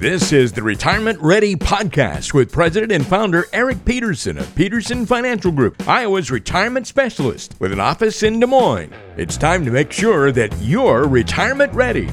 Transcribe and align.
This 0.00 0.32
is 0.32 0.50
the 0.50 0.62
Retirement 0.62 1.20
Ready 1.20 1.54
Podcast 1.54 2.32
with 2.32 2.50
President 2.50 2.90
and 2.90 3.06
founder 3.06 3.44
Eric 3.52 3.84
Peterson 3.84 4.38
of 4.38 4.54
Peterson 4.54 5.04
Financial 5.04 5.52
Group, 5.52 5.86
Iowa's 5.86 6.30
retirement 6.30 6.86
specialist 6.86 7.54
with 7.58 7.70
an 7.70 7.80
office 7.80 8.22
in 8.22 8.40
Des 8.40 8.46
Moines. 8.46 8.94
It's 9.18 9.36
time 9.36 9.62
to 9.66 9.70
make 9.70 9.92
sure 9.92 10.32
that 10.32 10.56
you're 10.62 11.06
retirement 11.06 11.74
ready. 11.74 12.08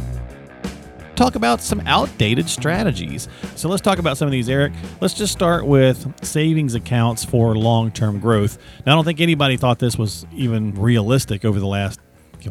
Talk 1.16 1.36
about 1.36 1.62
some 1.62 1.80
outdated 1.86 2.50
strategies. 2.50 3.30
So 3.56 3.70
let's 3.70 3.82
talk 3.82 4.00
about 4.00 4.18
some 4.18 4.28
of 4.28 4.34
these, 4.34 4.50
Eric. 4.50 4.74
Let's 5.00 5.14
just 5.14 5.32
start 5.32 5.66
with 5.66 6.14
savings 6.26 6.76
accounts 6.76 7.24
for 7.24 7.56
long 7.56 7.92
term 7.92 8.20
growth. 8.20 8.58
Now, 8.86 8.92
I 8.92 8.96
don't 8.96 9.06
think 9.06 9.22
anybody 9.22 9.56
thought 9.56 9.80
this 9.80 9.98
was 9.98 10.26
even 10.34 10.74
realistic 10.74 11.46
over 11.46 11.58
the 11.58 11.66
last 11.66 12.02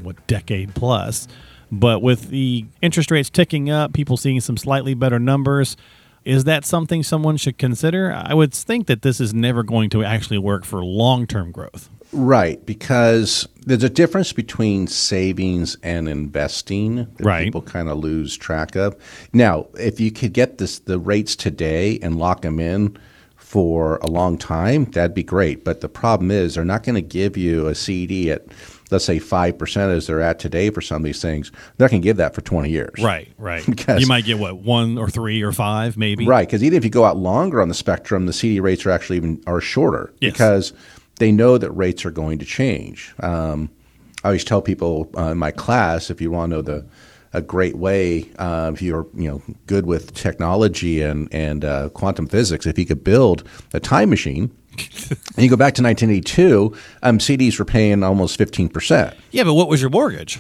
what 0.01 0.27
decade 0.27 0.75
plus. 0.75 1.29
But 1.71 2.01
with 2.01 2.29
the 2.29 2.67
interest 2.81 3.11
rates 3.11 3.31
ticking 3.31 3.71
up, 3.71 3.93
people 3.93 4.17
seeing 4.17 4.41
some 4.41 4.57
slightly 4.57 4.95
better 4.95 5.19
numbers, 5.19 5.77
is 6.25 6.45
that 6.45 6.65
something 6.65 7.03
someone 7.03 7.37
should 7.37 7.59
consider? 7.59 8.13
I 8.13 8.35
would 8.35 8.53
think 8.53 8.87
that 8.89 9.03
this 9.03 9.21
is 9.21 9.33
never 9.33 9.63
going 9.63 9.91
to 9.91 10.03
actually 10.05 10.39
work 10.39 10.65
for 10.65 10.85
long 10.85 11.27
term 11.27 11.53
growth. 11.53 11.89
Right, 12.13 12.65
because 12.65 13.49
there's 13.65 13.83
a 13.83 13.91
difference 13.91 14.33
between 14.33 14.87
savings 14.87 15.77
and 15.83 16.09
investing 16.09 16.97
that 16.97 17.25
right. 17.25 17.45
people 17.45 17.63
kind 17.63 17.89
of 17.89 17.99
lose 17.99 18.37
track 18.37 18.77
of. 18.77 18.97
Now, 19.33 19.67
if 19.75 19.99
you 19.99 20.13
could 20.13 20.33
get 20.33 20.59
this 20.59 20.79
the 20.79 20.99
rates 20.99 21.35
today 21.35 21.99
and 22.01 22.19
lock 22.19 22.43
them 22.43 22.61
in 22.61 22.97
for 23.37 23.97
a 23.99 24.07
long 24.07 24.39
time, 24.39 24.85
that'd 24.87 25.15
be 25.15 25.25
great. 25.25 25.65
But 25.65 25.81
the 25.81 25.89
problem 25.89 26.31
is 26.31 26.55
they're 26.55 26.65
not 26.65 26.85
going 26.85 26.95
to 26.95 27.03
give 27.03 27.37
you 27.37 27.67
a 27.67 27.75
CD 27.75 28.31
at 28.31 28.47
let's 28.91 29.05
say 29.05 29.19
5% 29.19 29.97
as 29.97 30.07
they're 30.07 30.21
at 30.21 30.39
today 30.39 30.71
for 30.71 30.81
some 30.81 30.99
of 30.99 31.03
these 31.05 31.21
things, 31.21 31.51
they're 31.77 31.87
not 31.87 31.91
going 31.91 32.03
to 32.03 32.07
give 32.07 32.17
that 32.19 32.35
for 32.35 32.41
20 32.41 32.71
years. 32.71 33.03
Right, 33.03 33.29
right. 33.39 33.67
you 33.99 34.07
might 34.07 34.25
get 34.25 34.39
what, 34.39 34.59
one 34.59 34.99
or 34.99 35.09
three 35.09 35.43
or 35.43 35.53
five 35.53 35.97
maybe? 35.97 36.27
Right, 36.27 36.47
because 36.47 36.63
even 36.63 36.77
if 36.77 36.85
you 36.85 36.91
go 36.91 37.05
out 37.05 37.17
longer 37.17 37.61
on 37.61 37.69
the 37.69 37.75
spectrum, 37.75 38.27
the 38.27 38.33
CD 38.33 38.61
rates 38.61 38.87
are 38.87 38.91
actually 38.91 39.17
even 39.17 39.43
are 39.47 39.61
shorter 39.61 40.13
yes. 40.21 40.33
because 40.33 40.73
they 41.19 41.33
know 41.33 41.59
that 41.59 41.71
rates 41.73 42.05
are 42.05 42.11
going 42.11 42.39
to 42.39 42.45
change. 42.45 43.15
Um, 43.21 43.71
I 44.23 44.29
always 44.29 44.45
tell 44.45 44.63
people 44.63 45.11
uh, 45.17 45.31
in 45.31 45.39
my 45.39 45.51
class, 45.51 46.11
if 46.11 46.21
you 46.21 46.31
want 46.31 46.51
to 46.51 46.57
know 46.57 46.63
the 46.63 46.87
a 47.33 47.43
great 47.43 47.77
way 47.77 48.27
uh, 48.39 48.71
if 48.73 48.81
you're 48.81 49.07
you 49.15 49.29
know 49.29 49.43
good 49.67 49.85
with 49.85 50.15
technology 50.15 51.03
and 51.03 51.29
and 51.33 51.65
uh, 51.65 51.91
quantum 51.91 52.27
physics. 52.27 52.67
If 52.67 52.79
you 52.79 52.87
could 52.87 53.05
build 53.05 53.47
a 53.75 53.81
time 53.81 54.09
machine 54.09 54.51
and 54.81 55.45
you 55.45 55.49
go 55.49 55.57
back 55.57 55.75
to 55.75 55.83
1982, 55.83 56.77
um, 57.03 57.19
CDs 57.19 57.59
were 57.59 57.65
paying 57.65 58.03
almost 58.03 58.39
15%. 58.39 59.15
Yeah, 59.31 59.45
but 59.45 59.55
what 59.55 59.69
was 59.69 59.81
your 59.81 59.91
mortgage? 59.91 60.39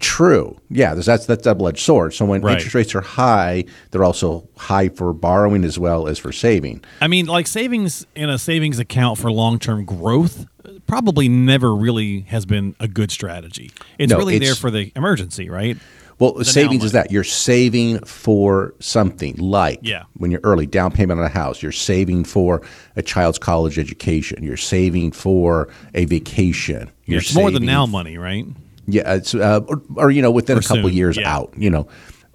True. 0.00 0.60
Yeah, 0.68 0.94
that's 0.94 1.26
that 1.26 1.42
double 1.42 1.68
edged 1.68 1.78
sword. 1.78 2.12
So 2.12 2.24
when 2.24 2.42
right. 2.42 2.54
interest 2.54 2.74
rates 2.74 2.94
are 2.94 3.00
high, 3.00 3.64
they're 3.90 4.02
also 4.02 4.48
high 4.56 4.88
for 4.88 5.12
borrowing 5.12 5.64
as 5.64 5.78
well 5.78 6.08
as 6.08 6.18
for 6.18 6.32
saving. 6.32 6.82
I 7.00 7.06
mean, 7.06 7.26
like 7.26 7.46
savings 7.46 8.04
in 8.16 8.28
a 8.28 8.38
savings 8.38 8.80
account 8.80 9.18
for 9.18 9.30
long 9.30 9.60
term 9.60 9.84
growth 9.84 10.46
probably 10.86 11.28
never 11.28 11.74
really 11.74 12.20
has 12.22 12.46
been 12.46 12.74
a 12.80 12.88
good 12.88 13.12
strategy. 13.12 13.70
It's 13.98 14.10
no, 14.10 14.18
really 14.18 14.36
it's, 14.36 14.46
there 14.46 14.54
for 14.56 14.72
the 14.72 14.90
emergency, 14.96 15.48
right? 15.48 15.76
Well, 16.18 16.42
savings 16.44 16.82
is 16.82 16.92
that 16.92 17.10
you're 17.10 17.24
saving 17.24 17.98
for 18.00 18.74
something 18.80 19.36
like 19.36 19.80
yeah. 19.82 20.04
when 20.14 20.30
you're 20.30 20.40
early 20.44 20.66
down 20.66 20.92
payment 20.92 21.20
on 21.20 21.26
a 21.26 21.30
house, 21.30 21.62
you're 21.62 21.72
saving 21.72 22.24
for 22.24 22.62
a 22.96 23.02
child's 23.02 23.38
college 23.38 23.78
education, 23.78 24.42
you're 24.42 24.56
saving 24.56 25.12
for 25.12 25.68
a 25.92 26.06
vacation. 26.06 26.90
You're 27.04 27.18
it's 27.18 27.34
more 27.34 27.50
than 27.50 27.66
now 27.66 27.84
money, 27.84 28.16
right? 28.16 28.46
Yeah, 28.86 29.14
it's 29.14 29.34
uh, 29.34 29.60
or, 29.66 29.82
or, 29.96 30.10
you 30.10 30.22
know 30.22 30.30
within 30.30 30.56
or 30.56 30.60
a 30.60 30.62
couple 30.62 30.84
soon. 30.84 30.94
years 30.94 31.16
yeah. 31.18 31.34
out. 31.34 31.52
You 31.56 31.68
know, 31.68 31.88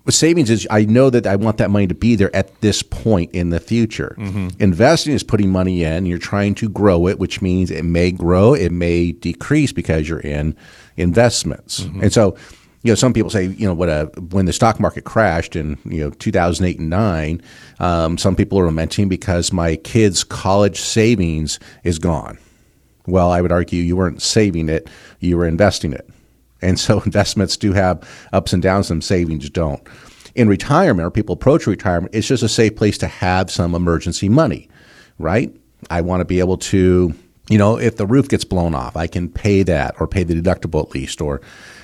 with 0.05 0.13
savings 0.13 0.49
is 0.49 0.67
I 0.69 0.85
know 0.85 1.09
that 1.09 1.25
I 1.25 1.35
want 1.35 1.57
that 1.57 1.71
money 1.71 1.87
to 1.87 1.95
be 1.95 2.15
there 2.15 2.33
at 2.35 2.61
this 2.61 2.83
point 2.83 3.31
in 3.31 3.49
the 3.49 3.59
future. 3.59 4.15
Mm-hmm. 4.19 4.61
Investing 4.61 5.13
is 5.13 5.23
putting 5.23 5.49
money 5.49 5.83
in. 5.83 6.05
You're 6.05 6.19
trying 6.19 6.53
to 6.55 6.69
grow 6.69 7.07
it, 7.07 7.19
which 7.19 7.41
means 7.41 7.71
it 7.71 7.85
may 7.85 8.11
grow, 8.11 8.53
it 8.53 8.71
may 8.71 9.11
decrease 9.11 9.71
because 9.71 10.07
you're 10.07 10.19
in 10.19 10.55
investments, 10.97 11.81
mm-hmm. 11.81 12.03
and 12.03 12.13
so 12.13 12.37
you 12.83 12.91
know, 12.91 12.95
some 12.95 13.13
people 13.13 13.29
say, 13.29 13.45
you 13.45 13.67
know, 13.67 13.73
what 13.73 13.89
a, 13.89 14.05
when 14.31 14.45
the 14.45 14.53
stock 14.53 14.79
market 14.79 15.03
crashed 15.03 15.55
in, 15.55 15.77
you 15.85 16.03
know, 16.03 16.09
2008 16.09 16.79
and 16.79 16.89
9, 16.89 17.41
um, 17.79 18.17
some 18.17 18.35
people 18.35 18.59
are 18.59 18.65
lamenting 18.65 19.07
because 19.07 19.53
my 19.53 19.75
kid's 19.77 20.23
college 20.23 20.79
savings 20.79 21.59
is 21.83 21.99
gone. 21.99 22.39
Well, 23.05 23.31
I 23.31 23.41
would 23.41 23.51
argue 23.51 23.81
you 23.81 23.95
weren't 23.95 24.21
saving 24.21 24.69
it, 24.69 24.89
you 25.19 25.37
were 25.37 25.45
investing 25.45 25.93
it. 25.93 26.09
And 26.61 26.79
so 26.79 27.01
investments 27.05 27.55
do 27.55 27.73
have 27.73 28.07
ups 28.33 28.53
and 28.53 28.63
downs, 28.63 28.87
some 28.87 29.01
savings 29.01 29.49
don't. 29.49 29.81
In 30.33 30.47
retirement, 30.47 31.05
or 31.05 31.11
people 31.11 31.33
approach 31.33 31.67
retirement, 31.67 32.15
it's 32.15 32.27
just 32.27 32.41
a 32.41 32.49
safe 32.49 32.75
place 32.75 32.97
to 32.99 33.07
have 33.07 33.51
some 33.51 33.75
emergency 33.75 34.29
money, 34.29 34.69
right? 35.19 35.53
I 35.89 36.01
want 36.01 36.21
to 36.21 36.25
be 36.25 36.39
able 36.39 36.57
to, 36.57 37.13
you 37.49 37.57
know, 37.57 37.77
if 37.77 37.97
the 37.97 38.05
roof 38.05 38.29
gets 38.29 38.45
blown 38.45 38.73
off, 38.73 38.95
I 38.95 39.07
can 39.07 39.29
pay 39.29 39.61
that 39.63 39.95
or 39.99 40.07
pay 40.07 40.23
the 40.23 40.33
deductible 40.33 40.83
at 40.83 40.95
least, 40.95 41.21
or 41.21 41.41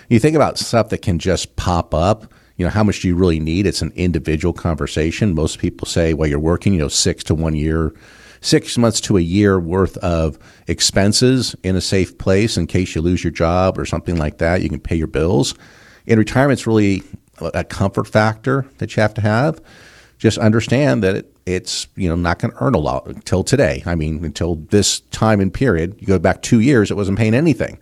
you 0.09 0.19
think 0.19 0.35
about 0.35 0.57
stuff 0.57 0.89
that 0.89 1.01
can 1.01 1.19
just 1.19 1.55
pop 1.55 1.93
up. 1.93 2.31
You 2.55 2.65
know, 2.65 2.71
how 2.71 2.83
much 2.83 3.01
do 3.01 3.07
you 3.07 3.15
really 3.15 3.39
need? 3.39 3.65
It's 3.65 3.81
an 3.81 3.91
individual 3.95 4.53
conversation. 4.53 5.35
Most 5.35 5.59
people 5.59 5.85
say, 5.85 6.13
well, 6.13 6.27
you're 6.27 6.39
working, 6.39 6.73
you 6.73 6.79
know, 6.79 6.87
six 6.87 7.23
to 7.25 7.35
one 7.35 7.55
year, 7.55 7.93
six 8.41 8.77
months 8.77 8.99
to 9.01 9.17
a 9.17 9.21
year 9.21 9.59
worth 9.59 9.97
of 9.97 10.39
expenses 10.67 11.55
in 11.63 11.75
a 11.75 11.81
safe 11.81 12.17
place 12.17 12.57
in 12.57 12.65
case 12.65 12.95
you 12.95 13.01
lose 13.01 13.23
your 13.23 13.31
job 13.31 13.77
or 13.77 13.85
something 13.85 14.17
like 14.17 14.39
that. 14.39 14.61
You 14.61 14.69
can 14.69 14.79
pay 14.79 14.95
your 14.95 15.07
bills. 15.07 15.53
In 16.07 16.17
retirement, 16.17 16.59
it's 16.59 16.65
really 16.65 17.03
a 17.39 17.63
comfort 17.63 18.07
factor 18.07 18.65
that 18.79 18.95
you 18.95 19.01
have 19.01 19.13
to 19.15 19.21
have. 19.21 19.61
Just 20.17 20.39
understand 20.39 21.03
that 21.03 21.15
it, 21.15 21.35
it's 21.45 21.87
you 21.95 22.09
know 22.09 22.15
not 22.15 22.39
going 22.39 22.51
to 22.51 22.63
earn 22.63 22.73
a 22.73 22.79
lot 22.79 23.05
until 23.05 23.43
today. 23.43 23.83
I 23.85 23.93
mean, 23.93 24.25
until 24.25 24.55
this 24.55 25.01
time 25.11 25.39
and 25.39 25.53
period. 25.53 25.95
You 25.99 26.07
go 26.07 26.17
back 26.17 26.41
two 26.41 26.59
years, 26.59 26.89
it 26.89 26.95
wasn't 26.95 27.19
paying 27.19 27.35
anything. 27.35 27.77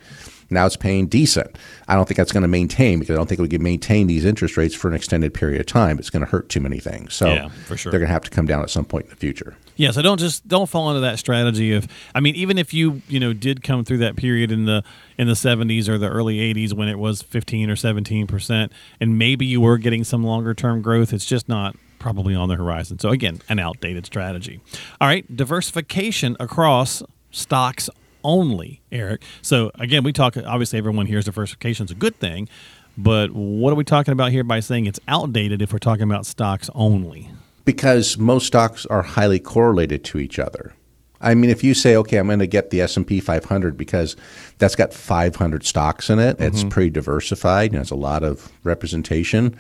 Now 0.50 0.66
it's 0.66 0.78
paying 0.78 1.08
decent. 1.08 1.58
I 1.88 1.96
don't 1.96 2.08
think 2.08 2.18
that's 2.18 2.32
going 2.32 2.44
to 2.44 2.48
maintain 2.48 3.00
because 3.00 3.14
I 3.14 3.18
don't 3.18 3.28
think 3.28 3.42
we 3.42 3.48
can 3.48 3.64
maintain 3.64 4.08
these 4.08 4.26
interest 4.26 4.58
rates 4.58 4.76
for 4.76 4.88
an 4.88 4.94
extended 4.94 5.34
period 5.34 5.60
of 5.60 5.66
time. 5.66 5.98
It's 5.98 6.10
going 6.10 6.24
to 6.24 6.30
hurt 6.30 6.50
too 6.50 6.60
many 6.60 6.80
things. 6.80 7.14
So 7.14 7.28
yeah, 7.28 7.50
for 7.50 7.78
sure. 7.78 7.92
they're 7.92 8.00
going 8.00 8.10
to 8.10 8.14
have 8.14 8.24
to 8.24 8.30
come 8.30 8.46
down 8.46 8.62
at 8.62 8.70
some 8.70 8.86
point 8.86 9.06
in 9.06 9.10
the 9.10 9.16
future. 9.16 9.56
Yeah, 9.76 9.92
so 9.92 10.02
don't 10.02 10.20
just 10.20 10.48
don't 10.48 10.70
fall 10.70 10.90
into 10.90 11.02
that 11.02 11.20
strategy 11.20 11.74
of 11.74 11.88
I 12.14 12.20
mean 12.20 12.36
even 12.36 12.58
if 12.58 12.74
you, 12.74 13.02
you 13.08 13.20
know, 13.20 13.34
did 13.34 13.64
come 13.64 13.84
through 13.84 13.98
that 14.00 14.16
period 14.16 14.52
in 14.52 14.66
the 14.66 14.84
in 15.18 15.28
the 15.28 15.34
70s 15.34 15.90
or 15.90 15.98
the 15.98 16.10
early 16.10 16.38
80s 16.54 16.74
when 16.74 16.88
it 16.88 17.00
was 17.00 17.22
15 17.22 17.70
or 17.70 17.76
17% 17.76 18.72
and 19.00 19.18
maybe 19.18 19.46
you 19.46 19.62
were 19.62 19.78
getting 19.78 20.04
some 20.04 20.24
longer 20.24 20.54
term 20.54 20.82
growth, 20.82 21.12
it's 21.12 21.26
just 21.26 21.50
not 21.50 21.76
probably 22.00 22.36
on 22.36 22.50
the 22.50 22.56
horizon. 22.56 23.00
So 23.00 23.10
again, 23.10 23.42
an 23.50 23.58
outdated 23.58 24.06
strategy. 24.06 24.62
All 25.02 25.08
right, 25.08 25.26
diversification 25.36 26.38
across 26.40 27.02
stocks 27.32 27.90
only, 28.26 28.82
Eric. 28.92 29.24
So 29.42 29.72
again, 29.76 30.04
we 30.04 30.12
talk. 30.12 30.36
Obviously, 30.38 30.80
everyone 30.80 31.06
hears 31.06 31.26
diversification 31.26 31.86
is 31.86 31.92
a 31.92 31.96
good 31.96 32.20
thing, 32.20 32.50
but 32.98 33.32
what 33.32 33.72
are 33.72 33.76
we 33.76 33.84
talking 33.84 34.12
about 34.12 34.32
here 34.32 34.44
by 34.44 34.60
saying 34.60 34.86
it's 34.86 35.00
outdated 35.08 35.62
if 35.62 35.72
we're 35.72 35.80
talking 35.80 36.04
about 36.04 36.26
stocks 36.26 36.70
only? 36.76 37.30
Because 37.64 38.18
most 38.18 38.48
stocks 38.48 38.86
are 38.88 39.02
highly 39.02 39.40
correlated 39.40 40.04
to 40.06 40.20
each 40.20 40.40
other. 40.40 40.74
I 41.22 41.34
mean, 41.34 41.50
if 41.50 41.64
you 41.64 41.74
say, 41.74 41.96
okay, 41.96 42.18
I'm 42.18 42.28
going 42.28 42.40
to 42.40 42.48
get 42.48 42.70
the 42.70 42.82
S 42.82 42.98
and 42.98 43.08
P 43.08 43.20
500 43.20 43.78
because 43.78 44.16
that's 44.58 44.76
got 44.76 44.94
500 44.94 45.66
stocks 45.66 46.10
in 46.10 46.20
it, 46.20 46.38
mm-hmm. 46.38 46.44
it's 46.44 46.64
pretty 46.64 46.90
diversified, 46.90 47.72
and 47.72 47.80
has 47.80 47.92
a 47.92 47.96
lot 47.96 48.24
of 48.24 48.52
representation. 48.64 49.56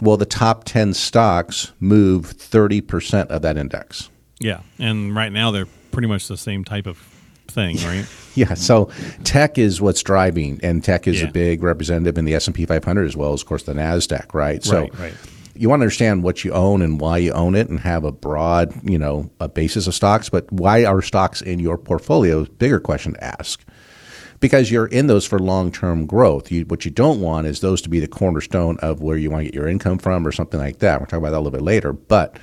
Well, 0.00 0.16
the 0.16 0.26
top 0.26 0.64
10 0.64 0.94
stocks 0.94 1.72
move 1.80 2.26
30% 2.26 3.28
of 3.28 3.42
that 3.42 3.56
index. 3.56 4.10
Yeah, 4.38 4.60
and 4.78 5.14
right 5.14 5.32
now 5.32 5.50
they're 5.50 5.68
pretty 5.92 6.08
much 6.08 6.28
the 6.28 6.36
same 6.36 6.64
type 6.64 6.86
of 6.86 6.98
thing, 7.52 7.76
right? 7.84 8.06
yeah. 8.34 8.54
So 8.54 8.90
tech 9.24 9.58
is 9.58 9.80
what's 9.80 10.02
driving, 10.02 10.58
and 10.62 10.82
tech 10.82 11.06
is 11.06 11.20
Yeah. 11.22 11.28
a 11.28 11.32
big 11.32 11.62
representative 11.62 12.18
in 12.18 12.24
the 12.24 12.34
S 12.34 12.46
and 12.46 12.54
P 12.56 12.66
500 12.66 13.04
as 13.06 13.16
well 13.16 13.32
as, 13.32 13.42
of 13.42 13.46
course, 13.46 13.62
the 13.64 13.74
Nasdaq, 13.74 14.34
right? 14.34 14.62
So 14.64 14.80
Right, 14.82 14.98
right. 14.98 15.14
you 15.54 15.68
want 15.68 15.80
to 15.80 15.84
understand 15.84 16.22
what 16.22 16.44
you 16.44 16.52
own 16.52 16.82
and 16.82 17.00
why 17.00 17.18
you 17.18 17.32
own 17.32 17.54
it, 17.54 17.68
and 17.68 17.78
have 17.80 18.04
a 18.04 18.12
broad, 18.12 18.72
you 18.88 18.98
know, 18.98 19.30
a 19.40 19.48
basis 19.48 19.86
of 19.86 19.94
stocks. 19.94 20.28
But 20.28 20.50
why 20.50 20.84
are 20.84 21.02
stocks 21.02 21.40
in 21.42 21.58
your 21.58 21.76
portfolio? 21.78 22.44
Bigger 22.44 22.80
question 22.80 23.14
to 23.14 23.22
ask. 23.24 23.62
because 24.40 24.72
you're 24.72 24.86
in 24.88 25.06
those 25.06 25.24
for 25.24 25.38
long-term 25.38 26.04
growth. 26.04 26.50
You, 26.50 26.64
what 26.64 26.84
you 26.84 26.90
don't 26.90 27.20
want 27.20 27.46
is 27.46 27.60
those 27.60 27.80
to 27.82 27.88
be 27.88 28.00
the 28.00 28.08
cornerstone 28.08 28.76
of 28.82 29.00
where 29.00 29.16
you 29.16 29.30
want 29.30 29.42
to 29.42 29.44
get 29.44 29.54
your 29.54 29.68
income 29.68 29.98
from 29.98 30.26
or 30.26 30.32
something 30.32 30.58
like 30.58 30.80
that. 30.80 30.98
We'll 30.98 31.06
talk 31.06 31.18
about 31.18 31.30
that 31.30 31.36
a 31.36 31.44
little 31.44 31.52
bit 31.56 31.62
later. 31.62 31.92
But 31.92 32.40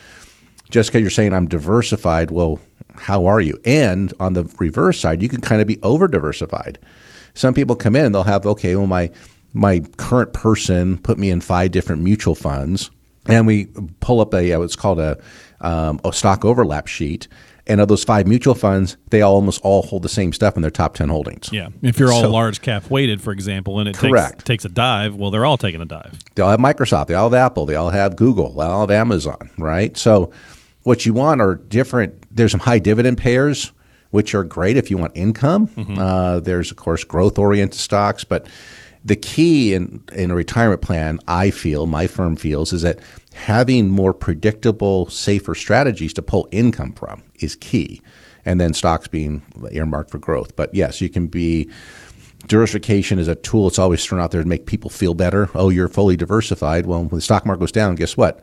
just 0.69 0.89
because 0.91 1.01
you're 1.01 1.09
saying 1.09 1.33
I'm 1.33 1.49
diversified, 1.49 2.31
well, 2.31 2.57
how 2.99 3.25
are 3.25 3.41
you? 3.41 3.59
And 3.65 4.13
on 4.19 4.33
the 4.33 4.43
reverse 4.59 4.99
side, 4.99 5.21
you 5.21 5.29
can 5.29 5.41
kind 5.41 5.61
of 5.61 5.67
be 5.67 5.79
over 5.81 6.07
diversified. 6.07 6.77
Some 7.33 7.53
people 7.53 7.75
come 7.75 7.95
in, 7.95 8.11
they'll 8.11 8.23
have 8.23 8.45
okay, 8.45 8.75
well 8.75 8.87
my 8.87 9.09
my 9.53 9.79
current 9.97 10.33
person 10.33 10.97
put 10.99 11.17
me 11.17 11.29
in 11.31 11.41
five 11.41 11.71
different 11.71 12.01
mutual 12.03 12.35
funds, 12.35 12.91
and 13.27 13.47
we 13.47 13.65
pull 13.99 14.21
up 14.21 14.33
a 14.33 14.55
what's 14.57 14.75
called 14.75 14.99
a 14.99 15.17
um, 15.61 15.99
a 16.03 16.13
stock 16.13 16.45
overlap 16.45 16.87
sheet. 16.87 17.27
And 17.67 17.79
of 17.79 17.87
those 17.87 18.03
five 18.03 18.25
mutual 18.25 18.55
funds, 18.55 18.97
they 19.11 19.21
almost 19.21 19.61
all 19.63 19.83
hold 19.83 20.01
the 20.01 20.09
same 20.09 20.33
stuff 20.33 20.55
in 20.55 20.63
their 20.63 20.71
top 20.71 20.95
ten 20.95 21.07
holdings. 21.09 21.49
Yeah, 21.51 21.69
if 21.83 21.99
you're 21.99 22.11
all 22.11 22.21
So- 22.23 22.31
large 22.31 22.61
cap 22.61 22.89
weighted, 22.89 23.21
for 23.21 23.31
example, 23.31 23.79
and 23.79 23.87
it 23.87 23.95
Correct. 23.95 24.39
takes 24.39 24.43
takes 24.43 24.65
a 24.65 24.69
dive, 24.69 25.15
well, 25.15 25.29
they're 25.29 25.45
all 25.45 25.57
taking 25.57 25.79
a 25.79 25.85
dive. 25.85 26.17
They 26.33 26.41
all 26.41 26.49
have 26.49 26.59
Microsoft. 26.59 27.07
They 27.07 27.13
all 27.13 27.29
have 27.29 27.35
Apple. 27.35 27.67
They 27.67 27.75
all 27.75 27.91
have 27.91 28.15
Google. 28.15 28.53
They 28.53 28.63
all 28.65 28.81
have 28.81 28.89
Amazon, 28.91 29.51
right? 29.59 29.95
So, 29.95 30.31
what 30.81 31.05
you 31.05 31.13
want 31.13 31.41
are 31.41 31.55
different. 31.55 32.18
There's 32.31 32.51
some 32.51 32.59
high 32.59 32.79
dividend 32.79 33.17
payers, 33.17 33.71
which 34.11 34.33
are 34.35 34.43
great 34.43 34.77
if 34.77 34.89
you 34.89 34.97
want 34.97 35.11
income. 35.15 35.69
Uh, 35.97 36.39
there's, 36.39 36.71
of 36.71 36.77
course, 36.77 37.03
growth 37.03 37.37
oriented 37.37 37.79
stocks. 37.79 38.23
But 38.23 38.47
the 39.05 39.15
key 39.15 39.73
in, 39.73 40.03
in 40.13 40.31
a 40.31 40.35
retirement 40.35 40.81
plan, 40.81 41.19
I 41.27 41.51
feel, 41.51 41.85
my 41.85 42.07
firm 42.07 42.35
feels, 42.35 42.73
is 42.73 42.81
that 42.81 42.99
having 43.33 43.89
more 43.89 44.13
predictable, 44.13 45.09
safer 45.09 45.55
strategies 45.55 46.13
to 46.13 46.21
pull 46.21 46.47
income 46.51 46.93
from 46.93 47.23
is 47.35 47.55
key. 47.55 48.01
And 48.45 48.59
then 48.59 48.73
stocks 48.73 49.07
being 49.07 49.41
earmarked 49.71 50.11
for 50.11 50.17
growth. 50.17 50.55
But 50.55 50.73
yes, 50.73 51.01
you 51.01 51.09
can 51.09 51.27
be 51.27 51.69
diversification 52.47 53.19
is 53.19 53.27
a 53.27 53.35
tool 53.35 53.65
that's 53.67 53.79
always 53.79 54.03
thrown 54.03 54.21
out 54.21 54.31
there 54.31 54.41
to 54.41 54.47
make 54.47 54.65
people 54.65 54.89
feel 54.89 55.13
better. 55.13 55.49
Oh, 55.53 55.69
you're 55.69 55.89
fully 55.89 56.15
diversified. 56.15 56.85
Well, 56.85 57.01
when 57.01 57.09
the 57.09 57.21
stock 57.21 57.45
market 57.45 57.59
goes 57.59 57.71
down, 57.71 57.95
guess 57.95 58.15
what? 58.15 58.39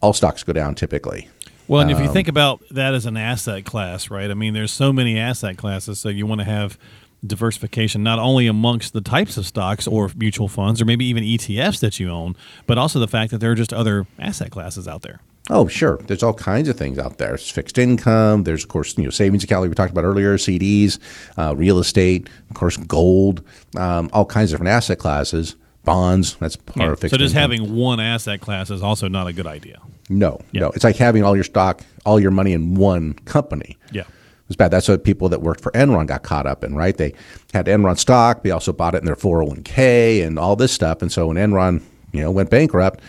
All 0.00 0.12
stocks 0.12 0.42
go 0.42 0.52
down 0.52 0.74
typically. 0.74 1.28
Well, 1.66 1.80
and 1.80 1.90
if 1.90 1.96
Um, 1.98 2.04
you 2.04 2.12
think 2.12 2.28
about 2.28 2.60
that 2.70 2.94
as 2.94 3.06
an 3.06 3.16
asset 3.16 3.64
class, 3.64 4.10
right? 4.10 4.30
I 4.30 4.34
mean, 4.34 4.52
there's 4.54 4.72
so 4.72 4.92
many 4.92 5.18
asset 5.18 5.56
classes, 5.56 5.98
so 5.98 6.08
you 6.08 6.26
want 6.26 6.40
to 6.40 6.44
have 6.44 6.78
diversification 7.26 8.02
not 8.02 8.18
only 8.18 8.46
amongst 8.46 8.92
the 8.92 9.00
types 9.00 9.38
of 9.38 9.46
stocks 9.46 9.86
or 9.86 10.10
mutual 10.14 10.46
funds 10.46 10.82
or 10.82 10.84
maybe 10.84 11.06
even 11.06 11.24
ETFs 11.24 11.80
that 11.80 11.98
you 11.98 12.10
own, 12.10 12.36
but 12.66 12.76
also 12.76 12.98
the 12.98 13.08
fact 13.08 13.30
that 13.30 13.38
there 13.38 13.50
are 13.50 13.54
just 13.54 13.72
other 13.72 14.06
asset 14.18 14.50
classes 14.50 14.86
out 14.86 15.00
there. 15.00 15.20
Oh, 15.50 15.66
sure. 15.66 15.98
There's 16.06 16.22
all 16.22 16.32
kinds 16.34 16.68
of 16.68 16.76
things 16.76 16.98
out 16.98 17.18
there. 17.18 17.34
It's 17.34 17.50
fixed 17.50 17.76
income. 17.78 18.44
There's, 18.44 18.62
of 18.62 18.68
course, 18.68 18.96
you 18.96 19.04
know, 19.04 19.10
savings 19.10 19.44
account 19.44 19.60
like 19.62 19.68
we 19.70 19.74
talked 19.74 19.92
about 19.92 20.04
earlier, 20.04 20.36
CDs, 20.36 20.98
uh, 21.38 21.54
real 21.56 21.78
estate, 21.78 22.28
of 22.50 22.56
course, 22.56 22.76
gold, 22.76 23.42
um, 23.76 24.08
all 24.12 24.24
kinds 24.26 24.52
of 24.52 24.58
different 24.58 24.74
asset 24.74 24.98
classes, 24.98 25.56
bonds. 25.84 26.36
That's 26.36 26.56
part 26.56 26.92
of 26.92 27.00
fixed 27.00 27.12
so 27.12 27.18
just 27.18 27.34
income. 27.34 27.50
having 27.50 27.74
one 27.76 28.00
asset 28.00 28.40
class 28.40 28.70
is 28.70 28.82
also 28.82 29.08
not 29.08 29.26
a 29.26 29.32
good 29.32 29.46
idea. 29.46 29.80
no, 30.08 30.40
Yeah. 30.52 30.62
no. 30.62 30.70
It's 30.70 30.84
like 30.84 30.96
having 30.96 31.22
all 31.24 31.34
your 31.34 31.44
stock, 31.44 31.82
all 32.04 32.18
your 32.20 32.30
money 32.30 32.52
in 32.52 32.74
one 32.74 33.14
company. 33.24 33.76
Yeah. 33.92 34.04
It's 34.48 34.56
bad. 34.56 34.70
That's 34.70 34.88
what 34.88 35.04
people 35.04 35.30
that 35.30 35.40
worked 35.40 35.62
for 35.62 35.72
Enron 35.72 36.06
got 36.06 36.22
caught 36.22 36.46
up 36.46 36.62
in, 36.64 36.74
right? 36.74 36.94
They 36.96 37.14
had 37.54 37.64
Enron 37.66 37.98
stock. 37.98 38.42
They 38.42 38.50
also 38.50 38.72
bought 38.74 38.94
it 38.94 38.98
in 38.98 39.06
their 39.06 39.16
401k 39.16 40.22
and 40.26 40.38
all 40.38 40.54
this 40.56 40.70
stuff. 40.72 41.00
And 41.00 41.10
so 41.10 41.28
when 41.28 41.36
Enron, 41.38 41.80
you 42.12 42.20
know, 42.20 42.30
went 42.30 42.50
bankrupt, 42.50 43.00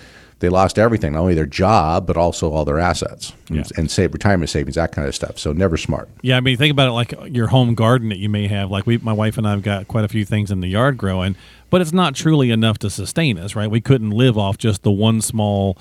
they 0.46 0.50
lost 0.50 0.78
everything, 0.78 1.14
not 1.14 1.22
only 1.22 1.34
their 1.34 1.46
job, 1.48 2.06
but 2.06 2.18
also 2.18 2.52
all 2.52 2.66
their 2.66 2.80
assets 2.80 3.34
and, 3.50 3.58
Yeah. 3.58 3.64
and 3.78 3.90
save 3.90 4.14
retirement 4.14 4.50
savings, 4.50 4.76
that 4.76 4.92
kind 4.92 5.08
of 5.08 5.16
stuff. 5.16 5.40
So 5.40 5.52
never 5.54 5.76
smart. 5.76 6.08
Yeah, 6.22 6.38
I 6.38 6.40
mean, 6.40 6.56
think 6.58 6.72
about 6.72 6.88
it 6.88 6.92
like 6.92 7.14
your 7.36 7.48
home 7.48 7.74
garden 7.74 8.10
that 8.10 8.20
you 8.20 8.30
may 8.30 8.48
have. 8.48 8.70
Like 8.70 8.86
we, 8.86 8.98
my 9.00 9.14
wife 9.14 9.38
and 9.40 9.48
I 9.48 9.52
have 9.52 9.64
got 9.64 9.88
quite 9.88 10.06
a 10.06 10.08
few 10.08 10.24
things 10.24 10.52
in 10.52 10.60
the 10.62 10.68
yard 10.68 10.98
growing, 10.98 11.36
but 11.72 11.82
it's 11.82 11.92
not 11.94 12.14
truly 12.14 12.52
enough 12.52 12.78
to 12.80 12.90
sustain 12.90 13.40
us, 13.40 13.56
right? 13.56 13.70
We 13.70 13.82
couldn't 13.82 14.12
live 14.12 14.38
off 14.38 14.58
just 14.60 14.84
the 14.84 14.92
one 14.92 15.20
small 15.22 15.78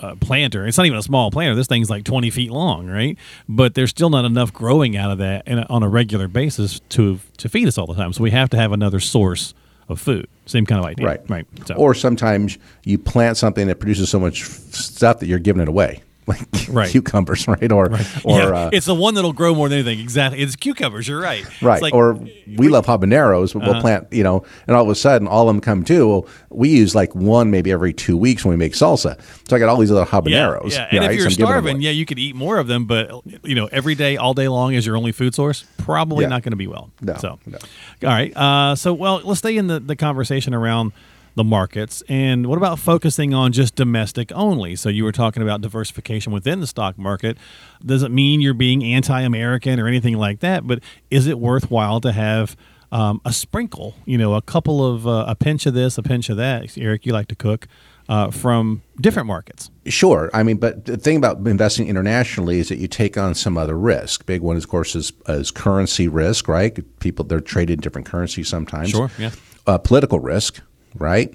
uh, 0.00 0.14
planter. 0.16 0.66
It's 0.66 0.76
not 0.76 0.86
even 0.86 0.98
a 0.98 1.02
small 1.02 1.30
planter. 1.30 1.54
This 1.54 1.66
thing's 1.66 1.90
like 1.90 2.04
20 2.04 2.30
feet 2.30 2.50
long, 2.50 2.86
right? 2.88 3.16
But 3.48 3.74
there's 3.74 3.90
still 3.90 4.10
not 4.10 4.24
enough 4.24 4.52
growing 4.52 4.96
out 4.96 5.10
of 5.10 5.18
that 5.18 5.46
in 5.48 5.58
a, 5.58 5.66
on 5.68 5.82
a 5.82 5.88
regular 5.88 6.28
basis 6.28 6.80
to 6.90 7.20
to 7.38 7.48
feed 7.48 7.66
us 7.68 7.78
all 7.78 7.86
the 7.86 7.94
time. 7.94 8.12
So 8.12 8.22
we 8.22 8.30
have 8.30 8.48
to 8.50 8.56
have 8.56 8.70
another 8.72 9.00
source 9.00 9.54
of 9.88 10.00
food. 10.00 10.28
Same 10.46 10.66
kind 10.66 10.78
of 10.80 10.86
idea, 10.86 11.06
Right. 11.06 11.20
Right. 11.28 11.46
So, 11.66 11.74
Or 11.74 11.94
sometimes 11.94 12.58
you 12.84 12.98
plant 12.98 13.36
something 13.36 13.66
that 13.66 13.80
produces 13.80 14.10
so 14.10 14.20
much 14.20 14.44
stuff 14.44 15.20
that 15.20 15.26
you're 15.26 15.38
giving 15.38 15.62
it 15.62 15.68
away, 15.68 16.02
like 16.26 16.40
Right. 16.70 16.90
cucumbers, 16.90 17.46
right? 17.46 17.70
Or, 17.70 17.86
or, 17.92 17.98
yeah, 18.24 18.44
uh, 18.48 18.70
it's 18.72 18.86
the 18.86 18.94
one 18.94 19.14
that'll 19.14 19.32
grow 19.32 19.54
more 19.54 19.68
than 19.68 19.78
anything. 19.80 20.00
Exactly. 20.00 20.40
It's 20.40 20.56
cucumbers. 20.56 21.06
You're 21.06 21.20
right. 21.20 21.44
Right. 21.62 21.82
like- 21.82 21.92
or 21.94 22.14
we 22.56 22.68
love 22.68 22.86
habaneros, 22.86 23.52
but 23.52 23.62
Uh-huh. 23.62 23.72
we'll 23.72 23.80
plant, 23.80 24.06
you 24.10 24.22
know, 24.24 24.44
and 24.66 24.76
all 24.76 24.82
of 24.82 24.88
a 24.88 24.94
sudden 24.94 25.28
all 25.28 25.48
of 25.48 25.54
them 25.54 25.60
come 25.60 25.84
too. 25.84 26.08
Well, 26.08 26.26
we 26.50 26.70
use 26.70 26.94
like 26.94 27.14
one 27.14 27.50
maybe 27.50 27.70
every 27.70 27.92
two 27.92 28.16
weeks 28.16 28.44
when 28.44 28.50
we 28.50 28.56
make 28.56 28.72
salsa. 28.72 29.18
So 29.48 29.56
I 29.56 29.58
got 29.58 29.68
all 29.68 29.76
these 29.76 29.90
other 29.90 30.04
habaneros. 30.06 30.70
Yeah, 30.72 30.78
yeah. 30.78 30.88
and 30.90 30.98
right? 31.00 31.10
if 31.10 31.16
you're 31.16 31.24
them 31.24 31.32
starving, 31.32 31.80
yeah, 31.82 31.90
you 31.90 32.06
could 32.06 32.18
eat 32.18 32.34
more 32.34 32.58
of 32.58 32.66
them, 32.66 32.86
but 32.86 33.10
you 33.44 33.54
know, 33.54 33.66
every 33.72 33.94
day, 33.94 34.16
all 34.16 34.34
day 34.34 34.48
long 34.48 34.72
is 34.74 34.86
your 34.86 34.96
only 34.96 35.12
food 35.12 35.34
source. 35.34 35.64
Probably 35.78 36.22
Yeah. 36.24 36.28
not 36.30 36.42
going 36.42 36.52
to 36.52 36.56
be 36.56 36.66
well. 36.66 36.90
No, 37.02 37.14
So, 37.18 37.38
no. 37.46 37.58
all 38.02 38.08
right. 38.08 38.34
Uh, 38.36 38.74
so, 38.74 38.92
well, 38.94 39.20
let's 39.24 39.38
stay 39.40 39.56
in 39.56 39.66
the, 39.66 39.80
the 39.80 39.96
conversation 39.96 40.54
around 40.54 40.92
the 41.34 41.44
markets. 41.44 42.02
And 42.08 42.46
what 42.46 42.56
about 42.56 42.78
focusing 42.78 43.34
on 43.34 43.52
just 43.52 43.74
domestic 43.74 44.32
only? 44.32 44.76
So, 44.76 44.88
you 44.88 45.04
were 45.04 45.12
talking 45.12 45.42
about 45.42 45.60
diversification 45.60 46.32
within 46.32 46.60
the 46.60 46.66
stock 46.66 46.98
market. 46.98 47.38
Doesn't 47.84 48.14
mean 48.14 48.40
you're 48.40 48.54
being 48.54 48.82
anti-American 48.82 49.80
or 49.80 49.86
anything 49.88 50.16
like 50.16 50.40
that, 50.40 50.66
but 50.66 50.80
is 51.10 51.26
it 51.26 51.38
worthwhile 51.38 52.00
to 52.00 52.12
have 52.12 52.56
um, 52.92 53.20
a 53.24 53.32
sprinkle? 53.32 53.94
You 54.04 54.18
know, 54.18 54.34
a 54.34 54.42
couple 54.42 54.84
of 54.84 55.06
uh, 55.06 55.24
a 55.28 55.34
pinch 55.34 55.66
of 55.66 55.74
this, 55.74 55.98
a 55.98 56.02
pinch 56.02 56.28
of 56.28 56.36
that. 56.36 56.76
Eric, 56.78 57.06
you 57.06 57.12
like 57.12 57.28
to 57.28 57.36
cook 57.36 57.66
uh, 58.08 58.30
from 58.30 58.82
different 59.00 59.26
markets. 59.26 59.70
Sure. 59.86 60.30
I 60.34 60.42
mean, 60.42 60.58
but 60.58 60.84
the 60.84 60.96
thing 60.96 61.16
about 61.16 61.38
investing 61.46 61.88
internationally 61.88 62.58
is 62.60 62.68
that 62.68 62.78
you 62.78 62.88
take 62.88 63.16
on 63.16 63.34
some 63.34 63.56
other 63.56 63.76
risk. 63.78 64.26
Big 64.26 64.42
one, 64.42 64.56
of 64.56 64.68
course, 64.68 64.94
is, 64.94 65.12
is 65.28 65.50
currency 65.50 66.08
risk, 66.08 66.48
right? 66.48 66.76
People, 67.00 67.24
they're 67.24 67.40
traded 67.40 67.78
in 67.78 67.80
different 67.80 68.06
currencies 68.06 68.48
sometimes. 68.48 68.90
Sure, 68.90 69.10
yeah. 69.18 69.30
Uh, 69.66 69.78
political 69.78 70.20
risk, 70.20 70.60
right? 70.94 71.34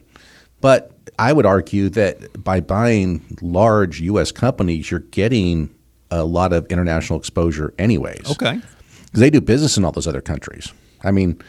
But 0.61 0.91
I 1.17 1.33
would 1.33 1.45
argue 1.45 1.89
that 1.89 2.43
by 2.43 2.59
buying 2.59 3.21
large 3.41 3.99
U.S. 4.01 4.31
companies, 4.31 4.91
you're 4.91 4.99
getting 5.01 5.73
a 6.11 6.23
lot 6.23 6.53
of 6.53 6.65
international 6.67 7.19
exposure 7.19 7.73
anyways. 7.77 8.29
Okay. 8.31 8.59
because 9.05 9.19
they 9.19 9.29
do 9.29 9.41
business 9.41 9.77
in 9.77 9.85
all 9.85 9.91
those 9.91 10.07
other 10.07 10.21
countries. 10.21 10.71
I 11.03 11.11
mean, 11.11 11.41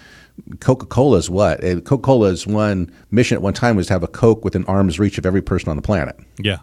Coca 0.60 0.86
Cola 0.86 1.18
is 1.18 1.28
what? 1.30 1.62
Eh, 1.64 1.80
Coca 1.80 2.02
Cola's 2.02 2.46
one 2.46 2.90
mission 3.10 3.36
at 3.36 3.42
one 3.42 3.54
time 3.54 3.76
was 3.76 3.86
to 3.88 3.92
have 3.94 4.02
a 4.02 4.08
Coke 4.08 4.44
within 4.44 4.64
arm's 4.66 4.98
reach 4.98 5.18
of 5.18 5.26
every 5.26 5.42
person 5.42 5.68
on 5.70 5.76
the 5.76 5.82
planet. 5.82 6.16
Yeah. 6.38 6.58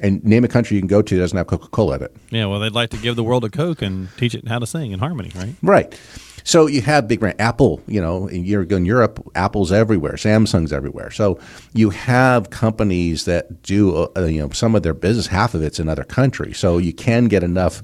And 0.00 0.22
name 0.24 0.42
a 0.44 0.48
country 0.48 0.74
you 0.76 0.80
can 0.80 0.88
go 0.88 1.00
to 1.00 1.14
that 1.14 1.20
doesn't 1.20 1.36
have 1.38 1.46
Coca 1.46 1.68
Cola 1.68 1.96
in 1.96 2.02
it. 2.02 2.16
Yeah, 2.30 2.46
well, 2.46 2.58
they'd 2.58 2.72
like 2.72 2.90
to 2.90 2.96
give 2.96 3.14
the 3.14 3.22
world 3.24 3.44
a 3.44 3.50
Coke 3.50 3.82
and 3.82 4.08
teach 4.16 4.34
it 4.34 4.48
how 4.48 4.58
to 4.58 4.66
sing 4.66 4.90
in 4.90 4.98
harmony, 4.98 5.30
right? 5.34 5.54
Right. 5.62 5.98
So 6.44 6.66
you 6.66 6.82
have 6.82 7.08
big 7.08 7.20
brand 7.20 7.40
Apple, 7.40 7.80
you 7.86 8.00
know, 8.00 8.26
in 8.26 8.44
Europe, 8.44 8.72
in 8.72 8.84
Europe, 8.84 9.30
Apple's 9.34 9.72
everywhere, 9.72 10.14
Samsung's 10.14 10.72
everywhere. 10.72 11.10
So 11.10 11.38
you 11.74 11.90
have 11.90 12.50
companies 12.50 13.24
that 13.26 13.62
do, 13.62 14.08
uh, 14.16 14.24
you 14.24 14.40
know, 14.40 14.50
some 14.50 14.74
of 14.74 14.82
their 14.82 14.94
business, 14.94 15.26
half 15.26 15.54
of 15.54 15.62
it's 15.62 15.78
in 15.78 15.88
other 15.88 16.04
countries. 16.04 16.58
So 16.58 16.78
you 16.78 16.92
can 16.92 17.26
get 17.26 17.42
enough, 17.42 17.82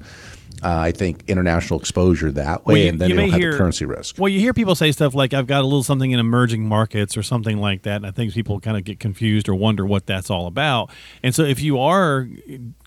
uh, 0.63 0.77
I 0.77 0.91
think, 0.91 1.23
international 1.27 1.79
exposure 1.79 2.31
that 2.31 2.65
way, 2.65 2.87
and 2.87 2.99
then 2.99 3.09
you, 3.09 3.15
don't 3.15 3.29
have 3.29 3.41
the 3.41 3.57
currency 3.57 3.85
risk. 3.85 4.17
Well, 4.17 4.29
you 4.29 4.39
hear 4.39 4.53
people 4.53 4.75
say 4.75 4.91
stuff 4.91 5.13
like, 5.13 5.33
"I've 5.33 5.47
got 5.47 5.61
a 5.61 5.63
little 5.63 5.83
something 5.83 6.11
in 6.11 6.19
emerging 6.19 6.67
markets" 6.67 7.15
or 7.17 7.23
something 7.23 7.57
like 7.57 7.83
that, 7.83 7.97
and 7.97 8.05
I 8.05 8.11
think 8.11 8.33
people 8.33 8.59
kind 8.59 8.77
of 8.77 8.83
get 8.83 8.99
confused 8.99 9.49
or 9.49 9.55
wonder 9.55 9.85
what 9.85 10.05
that's 10.05 10.29
all 10.29 10.47
about. 10.47 10.89
And 11.23 11.33
so, 11.33 11.43
if 11.43 11.61
you 11.61 11.79
are 11.79 12.27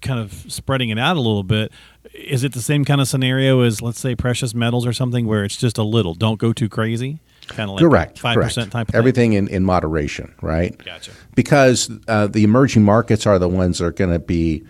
kind 0.00 0.20
of 0.20 0.32
spreading 0.48 0.90
it 0.90 0.98
out 0.98 1.16
a 1.16 1.20
little 1.20 1.42
bit, 1.42 1.72
is 2.14 2.44
it 2.44 2.52
the 2.52 2.62
same 2.62 2.84
kind 2.84 3.00
of 3.00 3.08
scenario 3.08 3.60
as, 3.62 3.80
let's 3.80 4.00
say, 4.00 4.14
precious 4.14 4.54
metals 4.54 4.86
or 4.86 4.92
something, 4.92 5.26
where 5.26 5.44
it's 5.44 5.56
just 5.56 5.78
a 5.78 5.82
little, 5.82 6.14
don't 6.14 6.38
go 6.38 6.52
too 6.52 6.68
crazy, 6.68 7.20
kind 7.48 7.70
of 7.70 7.76
like 7.76 7.84
correct. 7.84 8.18
five 8.18 8.36
percent 8.36 8.72
type 8.72 8.88
of 8.88 8.94
Everything 8.94 9.32
in, 9.32 9.48
in 9.48 9.64
moderation, 9.64 10.34
right? 10.42 10.76
Gotcha. 10.84 11.12
Because 11.34 11.90
uh, 12.08 12.26
the 12.26 12.44
emerging 12.44 12.82
markets 12.82 13.26
are 13.26 13.38
the 13.38 13.48
ones 13.48 13.78
that 13.78 13.86
are 13.86 13.92
going 13.92 14.10
to 14.10 14.18
be, 14.18 14.64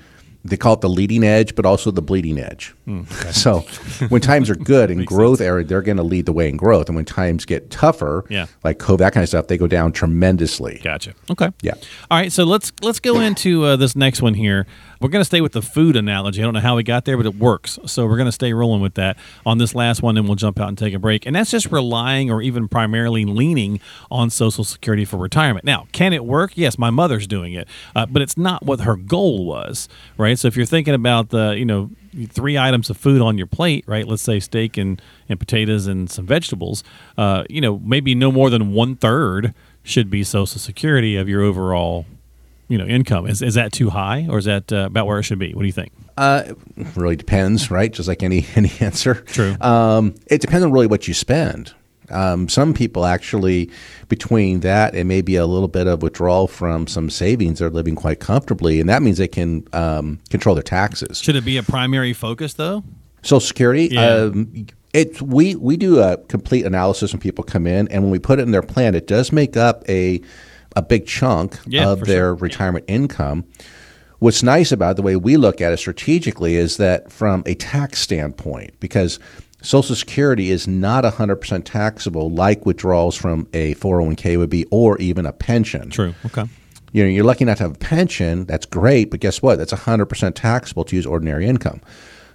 they 0.45 0.57
call 0.57 0.75
it 0.75 0.81
the 0.81 0.89
leading 0.89 1.23
edge, 1.25 1.55
but 1.55 1.65
also 1.65 1.91
the 1.91 2.03
bleeding 2.03 2.39
edge. 2.39 2.75
Hmm, 2.85 3.05
so 3.31 3.61
when 4.09 4.21
times 4.21 4.51
are 4.51 4.57
good 4.57 4.91
in 4.91 5.05
growth 5.05 5.41
area, 5.41 5.65
they're 5.65 5.83
going 5.83 5.97
to 5.99 6.03
lead 6.03 6.27
the 6.27 6.33
way 6.33 6.49
in 6.49 6.57
growth. 6.57 6.89
And 6.89 6.97
when 6.97 7.05
times 7.05 7.45
get 7.45 7.71
tougher, 7.71 8.25
Yeah. 8.29 8.47
like 8.65 8.79
COVID, 8.79 8.99
that 8.99 9.13
kind 9.13 9.23
of 9.23 9.29
stuff, 9.29 9.47
they 9.47 9.57
go 9.59 9.67
down 9.69 9.93
tremendously. 9.93 10.81
Gotcha. 10.83 11.15
Okay. 11.31 11.51
Yeah. 11.63 11.75
All 12.11 12.19
right, 12.19 12.33
so 12.33 12.45
let's 12.45 12.73
let's 12.83 13.01
go 13.01 13.21
into 13.29 13.65
uh, 13.65 13.77
this 13.77 13.95
next 13.97 14.21
one 14.23 14.35
here. 14.35 14.67
We're 15.01 15.09
going 15.09 15.21
to 15.21 15.25
stay 15.27 15.41
with 15.41 15.51
the 15.53 15.63
food 15.63 15.97
analogy. 15.97 16.41
I 16.41 16.45
don't 16.45 16.55
know 16.55 16.61
how 16.61 16.77
we 16.77 16.85
got 16.85 17.07
there, 17.07 17.17
but 17.17 17.27
it 17.27 17.35
works. 17.35 17.77
So 17.87 18.07
we're 18.07 18.17
going 18.17 18.27
to 18.29 18.33
stay 18.33 18.53
rolling 18.53 18.81
with 18.81 18.95
that 18.95 19.17
on 19.45 19.59
this 19.59 19.75
last 19.75 20.01
one, 20.01 20.17
and 20.17 20.27
we'll 20.29 20.37
jump 20.37 20.61
out 20.61 20.69
and 20.69 20.79
take 20.79 20.95
a 20.95 20.99
break. 21.01 21.27
And 21.27 21.35
that's 21.35 21.51
just 21.51 21.73
relying 21.73 22.31
or 22.31 22.41
even 22.41 22.69
primarily 22.69 23.25
leaning 23.25 23.81
on 24.13 24.31
Social 24.31 24.63
Security 24.63 25.05
for 25.05 25.17
retirement. 25.17 25.65
Now, 25.65 25.89
can 25.91 26.13
it 26.13 26.25
work? 26.25 26.53
Yes, 26.55 26.79
my 26.79 26.91
mother's 26.91 27.27
doing 27.27 27.53
it, 27.53 27.67
uh, 27.97 28.07
but 28.07 28.23
it's 28.23 28.37
not 28.39 28.65
what 28.65 28.81
her 28.83 28.95
goal 28.95 29.45
was, 29.45 29.89
right? 30.17 30.32
Right? 30.33 30.39
So 30.39 30.49
if 30.49 30.57
you're 30.57 30.67
thinking 30.67 30.95
about 30.95 31.29
the, 31.29 31.55
you 31.57 31.67
know, 31.67 31.91
three 32.29 32.57
items 32.57 32.89
of 32.89 32.97
food 32.97 33.21
on 33.21 33.37
your 33.37 33.47
plate, 33.47 33.85
right? 33.87 34.07
Let's 34.07 34.23
say 34.23 34.41
steak 34.41 34.79
and, 34.79 35.01
and 35.29 35.39
potatoes 35.39 35.87
and 35.87 36.11
some 36.11 36.27
vegetables, 36.27 36.83
uh, 37.19 37.45
you 37.51 37.61
know, 37.61 37.79
maybe 37.81 38.15
no 38.15 38.33
more 38.33 38.49
than 38.49 38.73
one 38.73 38.97
third 38.97 39.55
should 39.83 40.09
be 40.09 40.25
Social 40.25 40.59
Security 40.59 41.17
of 41.17 41.29
your 41.29 41.43
overall, 41.43 42.07
you 42.69 42.79
know, 42.79 42.87
income. 42.87 43.27
Is, 43.27 43.43
is 43.43 43.55
that 43.55 43.73
too 43.73 43.91
high 43.91 44.27
or 44.31 44.39
is 44.39 44.47
that 44.47 44.73
uh, 44.73 44.87
about 44.87 45.07
where 45.07 45.19
it 45.19 45.25
should 45.25 45.39
be? 45.39 45.53
What 45.53 45.61
do 45.63 45.67
you 45.67 45.73
think? 45.73 45.93
Uh, 46.17 46.45
it 46.47 46.97
really 46.97 47.17
depends, 47.17 47.71
right? 47.71 47.93
Just 47.93 48.09
like 48.09 48.23
any 48.23 48.47
any 48.57 48.73
answer. 48.81 49.15
True. 49.15 49.57
Um, 49.61 50.15
it 50.29 50.41
depends 50.41 50.65
on 50.65 50.73
really 50.73 50.87
what 50.87 51.07
you 51.09 51.15
spend. 51.15 51.75
Um, 52.13 52.49
some 52.49 52.75
people 52.75 53.05
actually, 53.05 53.71
between 54.09 54.61
that 54.61 54.95
and 54.95 55.09
maybe 55.09 55.37
a 55.37 55.47
little 55.47 55.69
bit 55.69 55.87
of 55.87 56.03
withdrawal 56.03 56.47
from 56.47 56.87
some 56.87 57.11
savings, 57.11 57.61
are 57.63 57.71
living 57.71 57.95
quite 57.95 58.21
comfortably, 58.21 58.81
and 58.81 58.89
that 58.89 59.03
means 59.03 59.19
they 59.19 59.29
can 59.29 59.67
um, 59.73 60.21
control 60.31 60.55
their 60.55 60.63
taxes. 60.63 61.21
Should 61.21 61.37
it 61.37 61.45
be 61.45 61.57
a 61.57 61.63
primary 61.63 62.13
focus 62.13 62.55
though? 62.55 62.85
Social 63.23 63.41
Security. 63.41 63.89
Yeah. 63.93 64.07
Um, 64.07 64.67
it 64.93 65.23
we 65.23 65.55
we 65.55 65.77
do 65.77 66.01
a 66.01 66.19
complete 66.29 66.67
analysis 66.67 67.13
when 67.13 67.21
people 67.21 67.45
come 67.45 67.67
in, 67.67 67.89
and 67.89 68.03
when 68.03 68.11
we 68.11 68.19
put 68.19 68.39
it 68.39 68.43
in 68.43 68.51
their 68.51 68.63
plan, 68.63 68.95
it 68.95 69.07
does 69.07 69.33
make 69.33 69.57
up 69.57 69.89
a 69.89 70.21
a 70.77 70.83
big 70.83 71.07
chunk 71.07 71.59
Yeah, 71.67 71.89
of 71.91 72.01
their 72.01 72.29
sure. 72.29 72.35
retirement 72.35 72.85
income. 72.89 73.45
What's 74.19 74.43
nice 74.43 74.71
about 74.71 74.97
the 74.97 75.03
way 75.03 75.17
we 75.17 75.37
look 75.37 75.61
at 75.61 75.73
it 75.73 75.79
strategically 75.79 76.55
is 76.57 76.77
that 76.77 77.11
from 77.11 77.43
a 77.45 77.55
tax 77.55 77.99
standpoint, 78.01 78.79
because 78.81 79.19
Social 79.63 79.95
Security 79.95 80.51
is 80.51 80.67
not 80.67 81.05
100% 81.05 81.65
taxable 81.65 82.31
like 82.31 82.67
withdrawals 82.67 83.17
from 83.17 83.49
a 83.53 83.75
401k 83.77 84.37
would 84.37 84.51
be, 84.51 84.67
or 84.71 84.99
even 84.99 85.25
a 85.25 85.33
pension. 85.33 85.89
True. 85.91 86.15
Okay. 86.27 86.45
You 86.93 87.05
know, 87.05 87.09
you're 87.09 87.25
lucky 87.25 87.45
not 87.45 87.57
to 87.59 87.63
have 87.63 87.77
a 87.77 87.79
pension. 87.79 88.45
That's 88.45 88.67
great, 88.67 89.11
but 89.11 89.21
guess 89.21 89.41
what? 89.41 89.57
That's 89.59 89.73
100% 89.73 90.35
taxable 90.35 90.85
to 90.85 90.97
use 90.97 91.07
ordinary 91.07 91.47
income. 91.47 91.81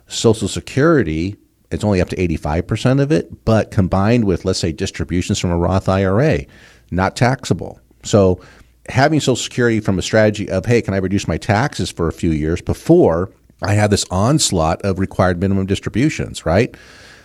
Social 0.07 0.47
Security, 0.47 1.35
it's 1.69 1.83
only 1.83 2.01
up 2.01 2.09
to 2.09 2.15
85% 2.15 3.01
of 3.01 3.11
it, 3.11 3.45
but 3.45 3.71
combined 3.71 4.23
with, 4.23 4.45
let's 4.45 4.59
say, 4.59 4.71
distributions 4.71 5.37
from 5.37 5.51
a 5.51 5.57
Roth 5.57 5.89
IRA, 5.89 6.45
not 6.91 7.15
taxable. 7.15 7.79
So 8.03 8.39
having 8.87 9.19
Social 9.19 9.35
Security 9.35 9.81
from 9.81 9.99
a 9.99 10.01
strategy 10.01 10.49
of, 10.49 10.65
hey, 10.65 10.81
can 10.81 10.93
I 10.93 10.97
reduce 10.97 11.27
my 11.27 11.37
taxes 11.37 11.91
for 11.91 12.07
a 12.07 12.13
few 12.13 12.31
years 12.31 12.61
before 12.61 13.29
I 13.61 13.73
have 13.73 13.89
this 13.89 14.05
onslaught 14.09 14.81
of 14.83 14.97
required 14.97 15.39
minimum 15.39 15.65
distributions, 15.65 16.45
right? 16.45 16.75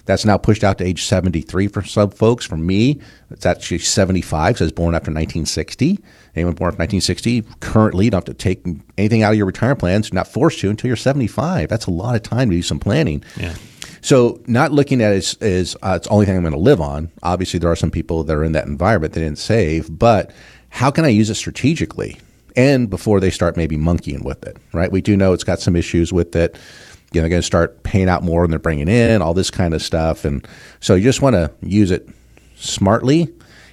That's 0.04 0.24
now 0.24 0.36
pushed 0.36 0.64
out 0.64 0.78
to 0.78 0.84
age 0.84 1.04
73 1.04 1.68
for 1.68 1.82
some 1.82 2.10
folks. 2.10 2.44
For 2.44 2.56
me, 2.56 3.00
it's 3.30 3.46
actually 3.46 3.78
75, 3.78 4.58
so 4.58 4.64
it's 4.64 4.72
born 4.72 4.94
after 4.94 5.10
1960. 5.10 5.98
Anyone 6.34 6.54
born 6.54 6.68
after 6.68 6.82
1960, 6.82 7.42
currently, 7.60 8.06
you 8.06 8.10
don't 8.10 8.26
have 8.26 8.36
to 8.36 8.42
take 8.42 8.64
anything 8.98 9.22
out 9.22 9.32
of 9.32 9.36
your 9.36 9.46
retirement 9.46 9.80
plans. 9.80 10.08
You're 10.08 10.16
not 10.16 10.28
forced 10.28 10.58
to 10.60 10.70
until 10.70 10.88
you're 10.88 10.96
75. 10.96 11.68
That's 11.68 11.86
a 11.86 11.90
lot 11.90 12.16
of 12.16 12.22
time 12.22 12.50
to 12.50 12.56
do 12.56 12.62
some 12.62 12.80
planning. 12.80 13.22
Yeah. 13.36 13.54
So, 14.00 14.40
not 14.48 14.72
looking 14.72 15.00
at 15.00 15.12
it 15.12 15.16
as, 15.18 15.34
as 15.40 15.76
uh, 15.82 15.94
it's 15.96 16.08
the 16.08 16.12
only 16.12 16.26
thing 16.26 16.36
I'm 16.36 16.42
going 16.42 16.52
to 16.52 16.58
live 16.58 16.80
on. 16.80 17.12
Obviously, 17.22 17.60
there 17.60 17.70
are 17.70 17.76
some 17.76 17.92
people 17.92 18.24
that 18.24 18.36
are 18.36 18.42
in 18.42 18.52
that 18.52 18.66
environment 18.66 19.14
that 19.14 19.20
didn't 19.20 19.38
save, 19.38 19.96
but 19.96 20.32
how 20.70 20.90
can 20.90 21.04
I 21.04 21.08
use 21.08 21.30
it 21.30 21.36
strategically? 21.36 22.18
And 22.56 22.90
before 22.90 23.20
they 23.20 23.30
start 23.30 23.56
maybe 23.56 23.76
monkeying 23.76 24.24
with 24.24 24.42
it, 24.44 24.56
right? 24.72 24.90
We 24.90 25.00
do 25.00 25.16
know 25.16 25.32
it's 25.32 25.44
got 25.44 25.60
some 25.60 25.76
issues 25.76 26.12
with 26.12 26.34
it. 26.34 26.58
You 27.14 27.20
know, 27.20 27.22
they're 27.22 27.30
going 27.30 27.42
to 27.42 27.46
start 27.46 27.82
paying 27.82 28.08
out 28.08 28.22
more 28.22 28.42
than 28.42 28.50
they're 28.50 28.58
bringing 28.58 28.88
in, 28.88 29.22
all 29.22 29.34
this 29.34 29.50
kind 29.50 29.74
of 29.74 29.82
stuff. 29.82 30.24
And 30.24 30.46
so 30.80 30.94
you 30.94 31.04
just 31.04 31.22
want 31.22 31.34
to 31.34 31.50
use 31.62 31.90
it 31.90 32.08
smartly 32.56 33.28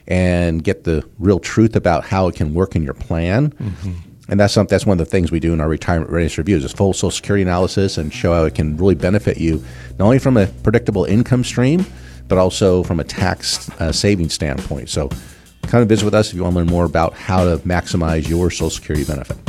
and 0.07 0.63
get 0.63 0.83
the 0.83 1.07
real 1.19 1.39
truth 1.39 1.75
about 1.75 2.03
how 2.03 2.27
it 2.27 2.35
can 2.35 2.53
work 2.53 2.75
in 2.75 2.83
your 2.83 2.93
plan. 2.95 3.53
And 4.27 4.39
that's 4.39 4.53
some, 4.53 4.67
that's 4.67 4.85
one 4.85 4.99
of 4.99 5.05
the 5.05 5.09
things 5.09 5.31
we 5.31 5.39
do 5.39 5.53
in 5.53 5.61
our 5.61 5.67
retirement 5.67 6.11
readiness 6.11 6.37
reviews 6.37 6.63
is 6.63 6.71
full 6.71 6.93
Social 6.93 7.11
Security 7.11 7.41
analysis 7.41 7.97
and 7.97 8.13
show 8.13 8.33
how 8.33 8.43
it 8.45 8.53
can 8.55 8.77
really 8.77 8.93
benefit 8.95 9.37
you 9.37 9.63
not 9.97 10.05
only 10.05 10.19
from 10.19 10.37
a 10.37 10.45
predictable 10.47 11.05
income 11.05 11.43
stream, 11.43 11.85
but 12.27 12.37
also 12.37 12.83
from 12.83 12.99
a 12.99 13.03
tax 13.03 13.69
uh, 13.79 13.91
saving 13.91 14.29
standpoint. 14.29 14.89
So, 14.89 15.09
come 15.63 15.81
and 15.81 15.89
visit 15.89 16.05
with 16.05 16.13
us 16.13 16.29
if 16.29 16.35
you 16.35 16.43
want 16.43 16.53
to 16.53 16.59
learn 16.59 16.67
more 16.67 16.85
about 16.85 17.13
how 17.13 17.43
to 17.43 17.57
maximize 17.63 18.29
your 18.29 18.51
Social 18.51 18.69
Security 18.69 19.03
benefit. 19.03 19.48